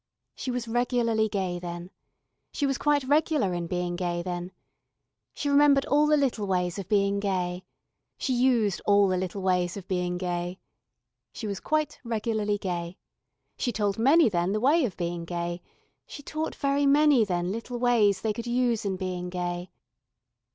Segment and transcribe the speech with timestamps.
[0.33, 1.91] She was regularly gay then.
[2.51, 4.51] She was quite regular in being gay then.
[5.35, 7.65] She remembered all the little ways of being gay.
[8.17, 10.57] She used all the little ways of being gay.
[11.33, 12.97] She was quite regularly gay.
[13.59, 15.61] She told many then the way of being gay,
[16.07, 19.69] she taught very many then little ways they could use in being gay.